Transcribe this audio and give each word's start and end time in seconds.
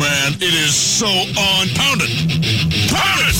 man, 0.00 0.32
it 0.40 0.54
is 0.56 0.74
so 0.74 1.06
on. 1.06 1.68
Pound 1.76 2.00
it! 2.00 2.10
Pound 2.88 3.20
it! 3.20 3.36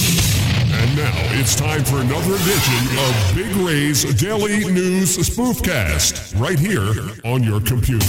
And 0.77 0.97
now 0.97 1.41
it's 1.41 1.55
time 1.57 1.83
for 1.85 2.01
another 2.01 2.35
edition 2.37 2.83
of 3.01 3.13
Big 3.35 3.57
Ray's 3.57 4.05
Daily 4.21 4.71
News 4.71 5.17
Spoofcast, 5.17 6.39
right 6.39 6.59
here 6.59 6.93
on 7.25 7.43
your 7.43 7.61
computer. 7.61 8.05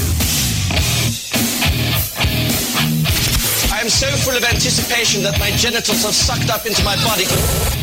I 3.72 3.80
am 3.80 3.90
so 3.90 4.08
full 4.18 4.36
of 4.36 4.44
anticipation 4.44 5.24
that 5.24 5.40
my 5.40 5.52
genitals 5.52 6.04
have 6.04 6.14
sucked 6.14 6.50
up 6.50 6.66
into 6.66 6.84
my 6.84 6.96
body. 7.08 7.81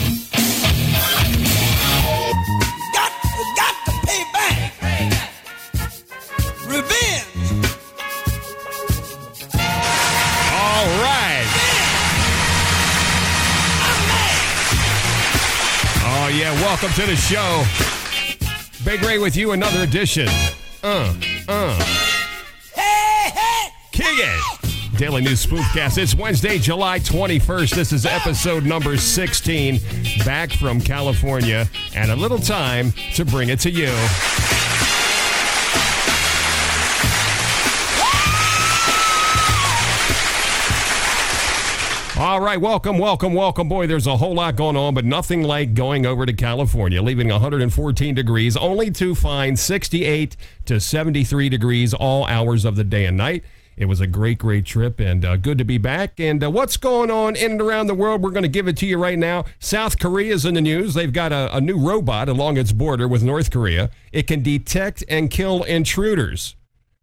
Yeah. 16.29 16.53
Welcome 16.61 16.91
to 16.93 17.07
the 17.07 17.17
show. 17.17 17.65
Big 18.85 19.03
Ray 19.03 19.19
with 19.19 19.35
you, 19.35 19.53
another 19.53 19.83
edition. 19.83 20.29
Uh, 20.83 21.15
uh. 21.49 21.75
Hey, 22.75 23.31
hey. 23.31 23.69
Kick 23.93 24.07
it. 24.11 24.99
Daily 24.99 25.23
News 25.23 25.47
Spoofcast. 25.47 25.97
It's 25.97 26.15
Wednesday, 26.15 26.59
July 26.59 26.99
21st. 26.99 27.75
This 27.75 27.93
is 27.93 28.05
episode 28.05 28.65
number 28.67 28.99
16. 28.99 29.81
Back 30.27 30.53
from 30.53 30.83
California, 30.83 31.67
and 31.95 32.11
a 32.11 32.17
little 32.17 32.39
time 32.39 32.93
to 33.15 33.25
bring 33.25 33.49
it 33.49 33.61
to 33.61 33.71
you. 33.71 33.91
All 42.19 42.41
right, 42.41 42.61
welcome, 42.61 42.99
welcome, 42.99 43.33
welcome. 43.33 43.69
Boy, 43.69 43.87
there's 43.87 44.09
a 44.09 44.17
whole 44.17 44.35
lot 44.35 44.57
going 44.57 44.77
on, 44.77 44.93
but 44.93 45.05
nothing 45.05 45.45
like 45.45 45.75
going 45.75 46.05
over 46.05 46.27
to 46.27 46.33
California, 46.33 47.01
leaving 47.01 47.29
114 47.29 48.13
degrees, 48.13 48.57
only 48.57 48.91
to 48.91 49.15
find 49.15 49.57
68 49.57 50.37
to 50.65 50.81
73 50.81 51.49
degrees 51.49 51.95
all 51.95 52.27
hours 52.27 52.65
of 52.65 52.75
the 52.75 52.83
day 52.83 53.05
and 53.05 53.17
night. 53.17 53.45
It 53.77 53.85
was 53.85 54.01
a 54.01 54.09
great, 54.09 54.39
great 54.39 54.67
trip 54.67 54.99
and 54.99 55.25
uh, 55.25 55.37
good 55.37 55.59
to 55.59 55.65
be 55.65 55.79
back. 55.79 56.19
And 56.19 56.43
uh, 56.43 56.51
what's 56.51 56.77
going 56.77 57.13
on 57.13 57.37
in 57.37 57.53
and 57.53 57.61
around 57.61 57.87
the 57.87 57.95
world? 57.95 58.21
We're 58.21 58.33
going 58.33 58.43
to 58.43 58.49
give 58.49 58.67
it 58.67 58.77
to 58.79 58.87
you 58.87 58.99
right 58.99 59.17
now. 59.17 59.45
South 59.61 60.01
Korea's 60.01 60.45
in 60.45 60.55
the 60.55 60.61
news. 60.61 60.95
They've 60.95 61.13
got 61.13 61.31
a, 61.31 61.55
a 61.57 61.61
new 61.61 61.79
robot 61.79 62.29
along 62.29 62.57
its 62.57 62.73
border 62.73 63.07
with 63.07 63.23
North 63.23 63.53
Korea. 63.53 63.91
It 64.11 64.27
can 64.27 64.43
detect 64.43 65.05
and 65.09 65.31
kill 65.31 65.63
intruders. 65.63 66.57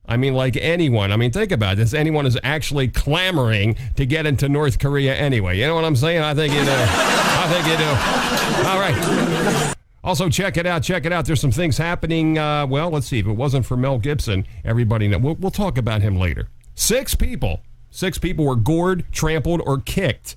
I 0.07 0.17
mean, 0.17 0.33
like 0.33 0.55
anyone. 0.57 1.11
I 1.11 1.17
mean, 1.17 1.31
think 1.31 1.51
about 1.51 1.77
this. 1.77 1.93
Anyone 1.93 2.25
is 2.25 2.37
actually 2.43 2.87
clamoring 2.89 3.75
to 3.95 4.05
get 4.05 4.25
into 4.25 4.47
North 4.47 4.79
Korea 4.79 5.15
anyway. 5.15 5.57
You 5.57 5.67
know 5.67 5.75
what 5.75 5.85
I'm 5.85 5.95
saying? 5.95 6.21
I 6.21 6.33
think 6.33 6.53
you 6.53 6.63
do. 6.63 6.71
I 6.71 7.47
think 7.51 7.67
you 7.67 7.77
do. 7.77 8.69
All 8.69 8.79
right. 8.79 9.75
Also, 10.03 10.29
check 10.29 10.55
it 10.57 10.67
out. 10.67 10.83
Check 10.83 11.05
it 11.05 11.11
out. 11.11 11.25
There's 11.25 11.41
some 11.41 11.51
things 11.51 11.77
happening. 11.77 12.37
Uh, 12.37 12.67
well, 12.67 12.91
let's 12.91 13.07
see. 13.07 13.19
If 13.19 13.25
it 13.25 13.31
wasn't 13.31 13.65
for 13.65 13.75
Mel 13.75 13.97
Gibson, 13.97 14.45
everybody 14.63 15.07
know. 15.07 15.17
We'll, 15.17 15.35
we'll 15.35 15.51
talk 15.51 15.79
about 15.79 16.01
him 16.01 16.15
later. 16.15 16.49
Six 16.75 17.15
people. 17.15 17.61
Six 17.89 18.17
people 18.19 18.45
were 18.45 18.55
gored, 18.55 19.05
trampled, 19.11 19.61
or 19.65 19.79
kicked. 19.79 20.35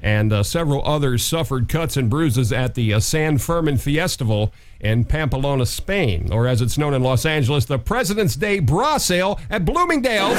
And 0.00 0.32
uh, 0.32 0.42
several 0.42 0.86
others 0.86 1.24
suffered 1.24 1.68
cuts 1.68 1.96
and 1.96 2.10
bruises 2.10 2.52
at 2.52 2.74
the 2.74 2.92
uh, 2.92 3.00
San 3.00 3.38
Fermin 3.38 3.78
Festival 3.78 4.52
in 4.80 5.04
Pamplona, 5.04 5.64
Spain, 5.64 6.30
or 6.30 6.46
as 6.46 6.60
it's 6.60 6.76
known 6.76 6.92
in 6.92 7.02
Los 7.02 7.24
Angeles, 7.24 7.64
the 7.64 7.78
President's 7.78 8.36
Day 8.36 8.60
Bra 8.60 8.98
Sale 8.98 9.40
at 9.48 9.64
Bloomingdale's. 9.64 10.36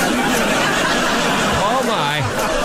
oh 1.67 1.83
my. 1.87 2.55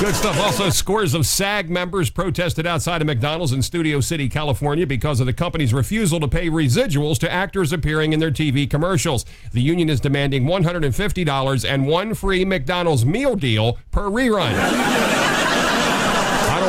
Good 0.00 0.14
stuff. 0.14 0.40
Also, 0.40 0.70
scores 0.70 1.12
of 1.12 1.26
SAG 1.26 1.68
members 1.68 2.08
protested 2.08 2.66
outside 2.66 3.02
of 3.02 3.06
McDonald's 3.06 3.52
in 3.52 3.60
Studio 3.60 4.00
City, 4.00 4.30
California, 4.30 4.86
because 4.86 5.20
of 5.20 5.26
the 5.26 5.34
company's 5.34 5.74
refusal 5.74 6.18
to 6.20 6.26
pay 6.26 6.48
residuals 6.48 7.18
to 7.18 7.30
actors 7.30 7.70
appearing 7.70 8.14
in 8.14 8.18
their 8.18 8.30
TV 8.30 8.68
commercials. 8.68 9.26
The 9.52 9.60
union 9.60 9.90
is 9.90 10.00
demanding 10.00 10.44
$150 10.44 11.70
and 11.70 11.86
one 11.86 12.14
free 12.14 12.46
McDonald's 12.46 13.04
meal 13.04 13.36
deal 13.36 13.76
per 13.90 14.08
rerun. 14.08 15.09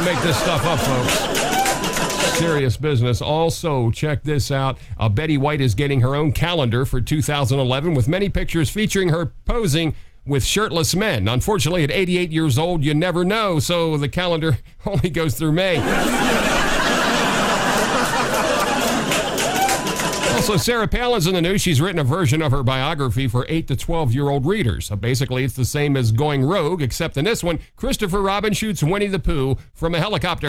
Don't 0.01 0.15
make 0.15 0.23
this 0.23 0.39
stuff 0.39 0.65
up, 0.65 0.79
folks 0.79 2.31
serious 2.31 2.75
business. 2.75 3.21
Also, 3.21 3.91
check 3.91 4.23
this 4.23 4.49
out. 4.49 4.79
Uh, 4.97 5.07
Betty 5.07 5.37
White 5.37 5.61
is 5.61 5.75
getting 5.75 6.01
her 6.01 6.15
own 6.15 6.31
calendar 6.31 6.85
for 6.85 6.99
2011 6.99 7.93
with 7.93 8.07
many 8.07 8.27
pictures 8.29 8.67
featuring 8.67 9.09
her 9.09 9.27
posing 9.45 9.93
with 10.25 10.43
shirtless 10.43 10.95
men. 10.95 11.27
Unfortunately, 11.27 11.83
at 11.83 11.91
88 11.91 12.31
years 12.31 12.57
old, 12.57 12.83
you 12.83 12.95
never 12.95 13.23
know, 13.23 13.59
so 13.59 13.95
the 13.95 14.09
calendar 14.09 14.57
only 14.87 15.11
goes 15.11 15.35
through 15.35 15.51
May. 15.51 15.77
Also, 20.41 20.57
Sarah 20.57 20.87
Palin's 20.87 21.27
in 21.27 21.35
the 21.35 21.41
news. 21.41 21.61
She's 21.61 21.79
written 21.79 21.99
a 21.99 22.03
version 22.03 22.41
of 22.41 22.51
her 22.51 22.63
biography 22.63 23.27
for 23.27 23.45
8 23.47 23.67
to 23.67 23.75
12 23.75 24.11
year 24.11 24.27
old 24.27 24.47
readers. 24.47 24.87
So 24.87 24.95
basically, 24.95 25.43
it's 25.43 25.53
the 25.53 25.65
same 25.65 25.95
as 25.95 26.11
Going 26.11 26.43
Rogue, 26.43 26.81
except 26.81 27.15
in 27.15 27.25
this 27.25 27.43
one, 27.43 27.59
Christopher 27.75 28.23
Robin 28.23 28.51
shoots 28.51 28.81
Winnie 28.81 29.05
the 29.05 29.19
Pooh 29.19 29.55
from 29.75 29.93
a 29.93 29.99
helicopter. 29.99 30.47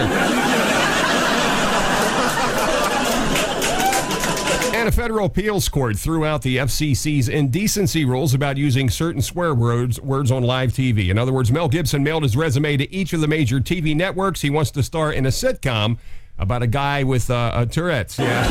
And 4.75 4.89
a 4.89 4.93
federal 4.93 5.27
appeals 5.27 5.69
court 5.69 5.99
threw 5.99 6.25
out 6.25 6.41
the 6.41 6.57
FCC's 6.57 7.29
indecency 7.29 8.07
rules 8.07 8.33
about 8.33 8.57
using 8.57 8.89
certain 8.89 9.21
swear 9.21 9.55
words, 9.55 10.01
words 10.01 10.31
on 10.31 10.43
live 10.43 10.73
TV. 10.73 11.11
In 11.11 11.19
other 11.19 11.35
words, 11.35 11.53
Mel 11.53 11.69
Gibson 11.69 12.03
mailed 12.03 12.23
his 12.23 12.35
resume 12.35 12.79
to 12.79 12.91
each 12.91 13.13
of 13.13 13.21
the 13.21 13.29
major 13.29 13.61
TV 13.61 13.95
networks. 13.95 14.41
He 14.41 14.49
wants 14.49 14.71
to 14.71 14.83
star 14.83 15.13
in 15.13 15.27
a 15.27 15.29
sitcom 15.29 15.99
about 16.43 16.63
a 16.63 16.67
guy 16.67 17.05
with 17.05 17.31
uh, 17.31 17.53
a 17.55 17.67
Tourette's. 17.67 18.19
Yeah, 18.19 18.45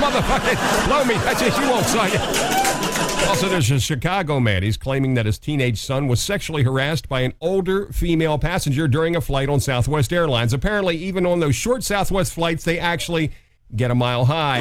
motherfucking 0.00 0.86
blow 0.86 1.04
me. 1.04 1.14
That's 1.24 1.42
it. 1.42 1.54
You 1.60 1.68
won't 1.68 1.86
sign 1.86 2.10
it. 2.12 2.20
Also, 3.28 3.48
there's 3.48 3.70
a 3.70 3.80
Chicago 3.80 4.38
man. 4.38 4.62
He's 4.62 4.76
claiming 4.76 5.14
that 5.14 5.26
his 5.26 5.38
teenage 5.38 5.82
son 5.82 6.06
was 6.06 6.20
sexually 6.20 6.62
harassed 6.62 7.08
by 7.08 7.22
an 7.22 7.34
older 7.40 7.86
female 7.92 8.38
passenger 8.38 8.86
during 8.86 9.16
a 9.16 9.20
flight 9.20 9.48
on 9.48 9.58
Southwest 9.60 10.12
Airlines. 10.12 10.52
Apparently, 10.52 10.96
even 10.96 11.26
on 11.26 11.40
those 11.40 11.56
short 11.56 11.82
Southwest 11.82 12.32
flights, 12.32 12.64
they 12.64 12.78
actually 12.78 13.32
get 13.74 13.90
a 13.90 13.94
mile 13.94 14.24
high. 14.24 14.60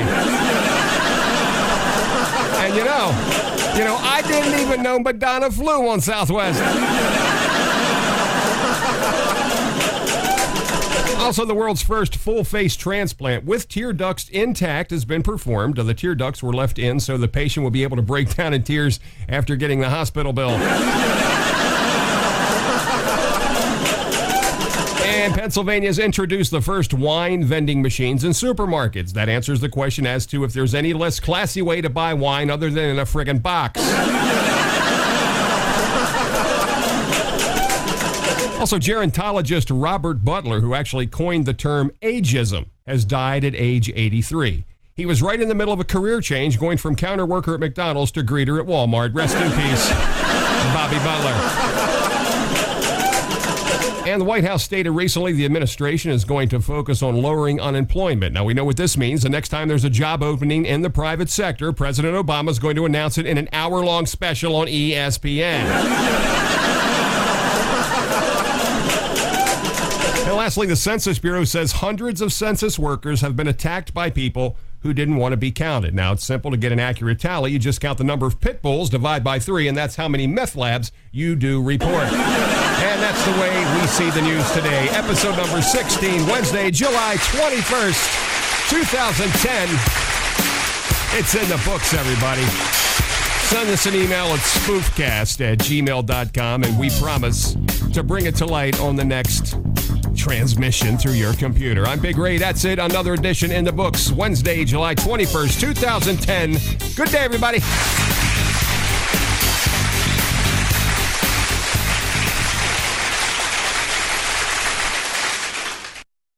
and 2.65 2.75
you 2.75 2.83
know, 2.83 3.09
you 3.77 3.83
know, 3.83 3.95
I 3.99 4.23
didn't 4.25 4.59
even 4.59 4.81
know 4.81 4.97
Madonna 4.97 5.51
flew 5.51 5.87
on 5.89 6.01
Southwest. 6.01 7.32
Also, 11.23 11.45
the 11.45 11.55
world's 11.55 11.81
first 11.81 12.17
full 12.17 12.43
face 12.43 12.75
transplant 12.75 13.45
with 13.45 13.69
tear 13.69 13.93
ducts 13.93 14.27
intact 14.27 14.91
has 14.91 15.05
been 15.05 15.23
performed. 15.23 15.79
Uh, 15.79 15.83
the 15.83 15.93
tear 15.93 16.15
ducts 16.15 16.43
were 16.43 16.51
left 16.51 16.77
in 16.77 16.99
so 16.99 17.17
the 17.17 17.29
patient 17.29 17.63
will 17.63 17.71
be 17.71 17.81
able 17.83 17.95
to 17.95 18.01
break 18.01 18.35
down 18.35 18.53
in 18.53 18.61
tears 18.61 18.99
after 19.29 19.55
getting 19.55 19.79
the 19.79 19.89
hospital 19.89 20.33
bill. 20.33 20.49
And 25.05 25.33
Pennsylvania's 25.33 25.97
introduced 25.97 26.51
the 26.51 26.61
first 26.61 26.93
wine 26.93 27.45
vending 27.45 27.81
machines 27.81 28.25
in 28.25 28.31
supermarkets. 28.31 29.13
That 29.13 29.29
answers 29.29 29.61
the 29.61 29.69
question 29.69 30.05
as 30.05 30.25
to 30.25 30.43
if 30.43 30.51
there's 30.51 30.75
any 30.75 30.91
less 30.93 31.21
classy 31.21 31.61
way 31.61 31.79
to 31.79 31.89
buy 31.89 32.13
wine 32.13 32.49
other 32.49 32.69
than 32.69 32.89
in 32.89 32.99
a 32.99 33.05
friggin' 33.05 33.41
box. 33.41 33.79
Also, 38.63 38.79
gerontologist 38.79 39.69
Robert 39.69 40.23
Butler, 40.23 40.61
who 40.61 40.73
actually 40.73 41.05
coined 41.05 41.45
the 41.45 41.53
term 41.53 41.91
ageism, 42.01 42.67
has 42.87 43.03
died 43.03 43.43
at 43.43 43.53
age 43.53 43.91
83. 43.93 44.63
He 44.95 45.05
was 45.05 45.21
right 45.21 45.41
in 45.41 45.49
the 45.49 45.53
middle 45.53 45.73
of 45.73 45.81
a 45.81 45.83
career 45.83 46.21
change, 46.21 46.57
going 46.57 46.77
from 46.77 46.95
counter 46.95 47.25
worker 47.25 47.55
at 47.55 47.59
McDonald's 47.59 48.09
to 48.13 48.23
greeter 48.23 48.61
at 48.61 48.65
Walmart. 48.65 49.13
Rest 49.13 49.35
in 49.35 49.51
peace, 49.51 49.89
Bobby 50.73 50.95
Butler. 51.03 51.33
And 54.09 54.21
the 54.21 54.25
White 54.25 54.45
House 54.45 54.63
stated 54.63 54.91
recently 54.91 55.33
the 55.33 55.43
administration 55.43 56.11
is 56.11 56.23
going 56.23 56.47
to 56.47 56.61
focus 56.61 57.03
on 57.03 57.21
lowering 57.21 57.59
unemployment. 57.59 58.33
Now, 58.33 58.45
we 58.45 58.53
know 58.53 58.63
what 58.63 58.77
this 58.77 58.95
means. 58.95 59.23
The 59.23 59.29
next 59.29 59.49
time 59.49 59.67
there's 59.67 59.83
a 59.83 59.89
job 59.89 60.23
opening 60.23 60.65
in 60.65 60.83
the 60.83 60.89
private 60.89 61.29
sector, 61.29 61.73
President 61.73 62.15
Obama 62.15 62.47
is 62.47 62.59
going 62.59 62.77
to 62.77 62.85
announce 62.85 63.17
it 63.17 63.25
in 63.25 63.37
an 63.37 63.49
hour 63.51 63.83
long 63.83 64.05
special 64.05 64.55
on 64.55 64.67
ESPN. 64.67 66.43
And 70.33 70.39
lastly, 70.39 70.65
the 70.65 70.75
Census 70.75 71.19
Bureau 71.19 71.43
says 71.43 71.73
hundreds 71.73 72.19
of 72.19 72.33
census 72.33 72.79
workers 72.79 73.21
have 73.21 73.35
been 73.35 73.47
attacked 73.47 73.93
by 73.93 74.09
people 74.09 74.57
who 74.79 74.91
didn't 74.91 75.17
want 75.17 75.33
to 75.33 75.37
be 75.37 75.51
counted. 75.51 75.93
Now, 75.93 76.13
it's 76.13 76.23
simple 76.23 76.49
to 76.49 76.57
get 76.57 76.71
an 76.71 76.79
accurate 76.79 77.19
tally. 77.19 77.51
You 77.51 77.59
just 77.59 77.79
count 77.79 77.99
the 77.99 78.03
number 78.03 78.25
of 78.25 78.41
pit 78.41 78.63
bulls, 78.63 78.89
divide 78.89 79.23
by 79.23 79.37
three, 79.37 79.67
and 79.67 79.77
that's 79.77 79.95
how 79.95 80.07
many 80.07 80.25
meth 80.25 80.55
labs 80.55 80.91
you 81.11 81.35
do 81.35 81.61
report. 81.61 82.05
and 82.05 82.99
that's 82.99 83.23
the 83.25 83.31
way 83.33 83.79
we 83.79 83.85
see 83.85 84.09
the 84.09 84.23
news 84.23 84.51
today. 84.53 84.87
Episode 84.89 85.37
number 85.37 85.61
16, 85.61 86.25
Wednesday, 86.25 86.71
July 86.71 87.13
21st, 87.17 88.71
2010. 88.71 89.69
It's 91.19 91.35
in 91.35 91.47
the 91.47 91.61
books, 91.63 91.93
everybody. 91.93 92.41
send 93.53 93.69
us 93.69 93.85
an 93.85 93.93
email 93.93 94.25
at 94.25 94.39
spoofcast 94.39 95.41
at 95.41 95.59
gmail.com 95.59 96.63
and 96.63 96.79
we 96.79 96.89
promise 96.99 97.55
to 97.93 98.01
bring 98.01 98.25
it 98.25 98.35
to 98.37 98.47
light 98.47 98.79
on 98.81 98.95
the 98.95 99.05
next 99.05 99.55
transmission 100.15 100.97
through 100.97 101.13
your 101.13 101.33
computer. 101.33 101.85
I'm 101.85 101.99
Big 101.99 102.17
Ray. 102.17 102.37
That's 102.37 102.65
it. 102.65 102.79
Another 102.79 103.13
edition 103.13 103.51
in 103.51 103.65
the 103.65 103.71
books. 103.71 104.11
Wednesday, 104.11 104.63
July 104.65 104.95
21st, 104.95 105.59
2010. 105.59 106.95
Good 106.95 107.11
day, 107.11 107.19
everybody. 107.19 107.59